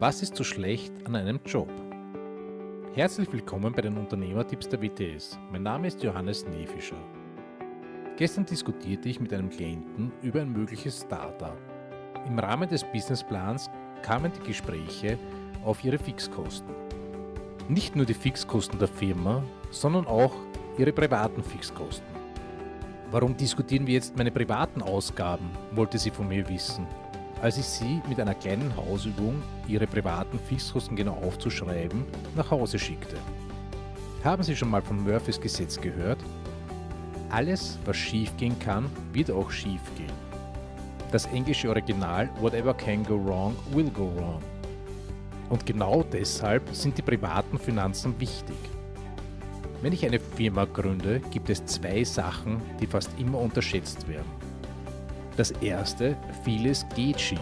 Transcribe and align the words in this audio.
Was 0.00 0.22
ist 0.22 0.34
so 0.34 0.42
schlecht 0.42 0.92
an 1.06 1.14
einem 1.14 1.38
Job? 1.46 1.70
Herzlich 2.94 3.32
willkommen 3.32 3.72
bei 3.72 3.80
den 3.80 3.96
Unternehmertipps 3.96 4.68
der 4.68 4.82
WTS. 4.82 5.38
Mein 5.52 5.62
Name 5.62 5.86
ist 5.86 6.02
Johannes 6.02 6.44
Nefischer. 6.48 6.96
Gestern 8.16 8.44
diskutierte 8.44 9.08
ich 9.08 9.20
mit 9.20 9.32
einem 9.32 9.50
Klienten 9.50 10.10
über 10.20 10.40
ein 10.40 10.52
mögliches 10.52 11.02
Startup. 11.02 11.56
Im 12.26 12.36
Rahmen 12.40 12.68
des 12.68 12.82
Businessplans 12.82 13.70
kamen 14.02 14.32
die 14.32 14.48
Gespräche 14.48 15.16
auf 15.64 15.84
ihre 15.84 15.98
Fixkosten. 15.98 16.74
Nicht 17.68 17.94
nur 17.94 18.04
die 18.04 18.14
Fixkosten 18.14 18.80
der 18.80 18.88
Firma, 18.88 19.44
sondern 19.70 20.08
auch 20.08 20.34
ihre 20.76 20.92
privaten 20.92 21.44
Fixkosten. 21.44 22.06
Warum 23.12 23.36
diskutieren 23.36 23.86
wir 23.86 23.94
jetzt 23.94 24.16
meine 24.16 24.32
privaten 24.32 24.82
Ausgaben, 24.82 25.48
wollte 25.70 25.98
sie 25.98 26.10
von 26.10 26.26
mir 26.26 26.48
wissen 26.48 26.84
als 27.44 27.58
ich 27.58 27.66
sie 27.66 28.00
mit 28.08 28.18
einer 28.18 28.34
kleinen 28.34 28.74
Hausübung, 28.74 29.42
ihre 29.68 29.86
privaten 29.86 30.38
Fixkosten 30.38 30.96
genau 30.96 31.12
aufzuschreiben, 31.12 32.02
nach 32.34 32.50
Hause 32.50 32.78
schickte. 32.78 33.18
Haben 34.24 34.42
Sie 34.42 34.56
schon 34.56 34.70
mal 34.70 34.80
von 34.80 35.04
Murphys 35.04 35.38
Gesetz 35.38 35.78
gehört? 35.78 36.18
Alles, 37.28 37.78
was 37.84 37.98
schiefgehen 37.98 38.58
kann, 38.58 38.86
wird 39.12 39.30
auch 39.30 39.50
schiefgehen. 39.50 40.14
Das 41.12 41.26
englische 41.26 41.68
Original 41.68 42.30
Whatever 42.40 42.72
can 42.72 43.04
go 43.04 43.22
wrong 43.22 43.54
will 43.72 43.90
go 43.90 44.10
wrong. 44.16 44.40
Und 45.50 45.66
genau 45.66 46.02
deshalb 46.02 46.74
sind 46.74 46.96
die 46.96 47.02
privaten 47.02 47.58
Finanzen 47.58 48.18
wichtig. 48.18 48.56
Wenn 49.82 49.92
ich 49.92 50.06
eine 50.06 50.18
Firma 50.18 50.64
gründe, 50.64 51.20
gibt 51.30 51.50
es 51.50 51.66
zwei 51.66 52.04
Sachen, 52.04 52.62
die 52.80 52.86
fast 52.86 53.10
immer 53.18 53.38
unterschätzt 53.38 54.08
werden. 54.08 54.53
Das 55.36 55.50
erste, 55.50 56.16
vieles 56.44 56.86
geht 56.94 57.20
schief. 57.20 57.38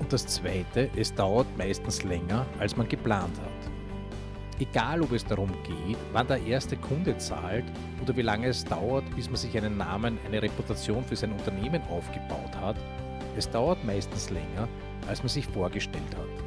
Und 0.00 0.10
das 0.10 0.26
zweite, 0.26 0.88
es 0.96 1.14
dauert 1.14 1.46
meistens 1.58 2.02
länger, 2.04 2.46
als 2.58 2.74
man 2.74 2.88
geplant 2.88 3.38
hat. 3.38 4.60
Egal, 4.60 5.02
ob 5.02 5.12
es 5.12 5.26
darum 5.26 5.50
geht, 5.64 5.98
wann 6.12 6.26
der 6.26 6.42
erste 6.42 6.76
Kunde 6.76 7.18
zahlt 7.18 7.64
oder 8.00 8.16
wie 8.16 8.22
lange 8.22 8.46
es 8.46 8.64
dauert, 8.64 9.04
bis 9.14 9.28
man 9.28 9.36
sich 9.36 9.54
einen 9.58 9.76
Namen, 9.76 10.18
eine 10.24 10.40
Reputation 10.40 11.04
für 11.04 11.16
sein 11.16 11.32
Unternehmen 11.32 11.82
aufgebaut 11.90 12.56
hat, 12.58 12.76
es 13.36 13.50
dauert 13.50 13.84
meistens 13.84 14.30
länger, 14.30 14.66
als 15.06 15.18
man 15.18 15.28
sich 15.28 15.46
vorgestellt 15.46 16.16
hat. 16.16 16.44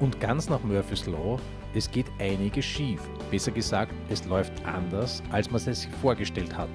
Und 0.00 0.18
ganz 0.20 0.48
nach 0.48 0.62
Murphy's 0.62 1.06
Law, 1.06 1.38
es 1.74 1.90
geht 1.90 2.06
einiges 2.18 2.64
schief. 2.64 3.02
Besser 3.30 3.50
gesagt, 3.50 3.92
es 4.08 4.24
läuft 4.24 4.64
anders, 4.64 5.22
als 5.30 5.50
man 5.50 5.56
es 5.56 5.82
sich 5.82 5.90
vorgestellt 6.00 6.56
hat. 6.56 6.70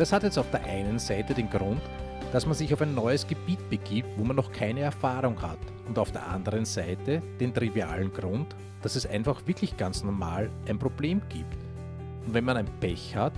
Das 0.00 0.14
hat 0.14 0.22
jetzt 0.22 0.38
auf 0.38 0.50
der 0.50 0.64
einen 0.64 0.98
Seite 0.98 1.34
den 1.34 1.50
Grund, 1.50 1.82
dass 2.32 2.46
man 2.46 2.54
sich 2.54 2.72
auf 2.72 2.80
ein 2.80 2.94
neues 2.94 3.26
Gebiet 3.26 3.68
begibt, 3.68 4.08
wo 4.16 4.24
man 4.24 4.34
noch 4.34 4.50
keine 4.50 4.80
Erfahrung 4.80 5.42
hat. 5.42 5.58
Und 5.86 5.98
auf 5.98 6.10
der 6.10 6.26
anderen 6.26 6.64
Seite 6.64 7.20
den 7.38 7.52
trivialen 7.52 8.10
Grund, 8.10 8.56
dass 8.80 8.96
es 8.96 9.04
einfach 9.04 9.46
wirklich 9.46 9.76
ganz 9.76 10.02
normal 10.02 10.48
ein 10.66 10.78
Problem 10.78 11.20
gibt. 11.28 11.54
Und 12.26 12.32
wenn 12.32 12.46
man 12.46 12.56
ein 12.56 12.68
Pech 12.80 13.14
hat, 13.14 13.34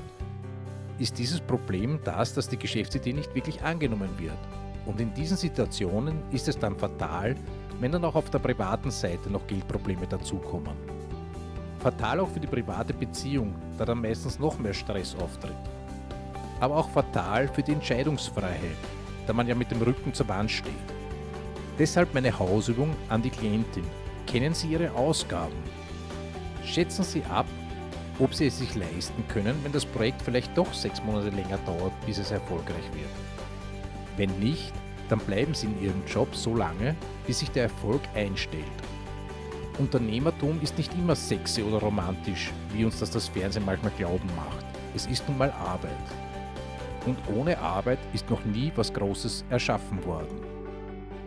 ist 1.01 1.19
dieses 1.19 1.41
Problem 1.41 1.99
das, 2.05 2.33
dass 2.33 2.49
die 2.49 2.59
Geschäftsidee 2.59 3.13
nicht 3.13 3.35
wirklich 3.35 3.61
angenommen 3.63 4.11
wird. 4.19 4.39
Und 4.87 5.01
in 5.01 5.13
diesen 5.15 5.37
Situationen 5.37 6.23
ist 6.31 6.47
es 6.47 6.57
dann 6.57 6.79
fatal, 6.79 7.35
wenn 7.81 7.91
dann 7.91 8.05
auch 8.05 8.15
auf 8.15 8.31
der 8.31 8.39
privaten 8.39 8.93
Seite 8.93 9.31
noch 9.31 9.49
Geldprobleme 9.49 10.07
dazukommen. 10.07 10.77
Fatal 11.81 12.21
auch 12.21 12.29
für 12.29 12.39
die 12.39 12.47
private 12.47 12.95
Beziehung, 12.95 13.53
da 13.79 13.85
dann 13.85 14.01
meistens 14.01 14.39
noch 14.39 14.61
mehr 14.61 14.75
Stress 14.75 15.17
auftritt 15.17 15.57
aber 16.63 16.77
auch 16.77 16.89
fatal 16.91 17.49
für 17.49 17.63
die 17.65 17.73
Entscheidungsfreiheit, 17.73 18.77
da 19.27 19.33
man 19.33 19.49
ja 19.49 19.55
mit 19.55 19.73
dem 19.73 19.83
Rücken 19.83 20.15
zur 20.15 20.29
Wand 20.29 20.49
steht. 20.49 20.73
Deshalb 21.77 22.15
meine 22.15 22.39
Hausübung 22.39 22.95
an 23.09 23.21
die 23.21 23.31
Klientin. 23.31 23.83
Kennen 24.29 24.55
Sie 24.55 24.69
Ihre 24.69 24.93
Ausgaben? 24.93 25.57
Schätzen 26.65 27.03
Sie 27.03 27.25
ab, 27.25 27.47
ob 28.21 28.33
Sie 28.33 28.47
es 28.47 28.59
sich 28.61 28.77
leisten 28.77 29.27
können, 29.27 29.57
wenn 29.65 29.73
das 29.73 29.85
Projekt 29.85 30.23
vielleicht 30.23 30.57
doch 30.57 30.73
sechs 30.73 31.03
Monate 31.03 31.31
länger 31.31 31.59
dauert, 31.67 31.93
bis 32.07 32.19
es 32.19 32.31
erfolgreich 32.31 32.93
wird. 32.93 33.11
Wenn 34.17 34.31
nicht, 34.39 34.73
dann 35.09 35.19
bleiben 35.19 35.55
Sie 35.55 35.67
in 35.67 35.83
Ihrem 35.83 36.07
Job 36.07 36.33
so 36.33 36.55
lange, 36.55 36.95
bis 37.27 37.41
sich 37.41 37.51
der 37.51 37.65
Erfolg 37.65 38.03
einstellt. 38.15 38.63
Unternehmertum 39.81 40.61
ist 40.63 40.79
nicht 40.79 40.95
immer 40.95 41.17
sexy 41.17 41.61
oder 41.65 41.79
romantisch, 41.79 42.53
wie 42.73 42.85
uns 42.85 43.01
das 43.01 43.11
das 43.11 43.27
Fernsehen 43.27 43.65
manchmal 43.67 43.93
glauben 43.99 44.31
macht. 44.37 44.65
Es 44.95 45.07
ist 45.07 45.29
nun 45.29 45.39
mal 45.39 45.51
Arbeit 45.51 45.91
und 47.07 47.19
ohne 47.35 47.59
Arbeit 47.59 47.99
ist 48.13 48.31
noch 48.31 48.45
nie 48.45 48.73
was 48.77 48.93
Großes 48.93 49.45
erschaffen 49.51 50.05
worden. 50.05 50.41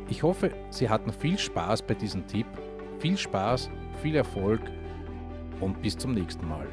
Ich 0.09 0.23
hoffe, 0.23 0.51
Sie 0.69 0.89
hatten 0.89 1.11
viel 1.11 1.37
Spaß 1.37 1.81
bei 1.81 1.95
diesem 1.95 2.27
Tipp, 2.27 2.45
viel 2.99 3.17
Spaß, 3.17 3.69
viel 4.01 4.15
Erfolg 4.15 4.61
und 5.59 5.81
bis 5.81 5.97
zum 5.97 6.13
nächsten 6.13 6.47
Mal. 6.47 6.67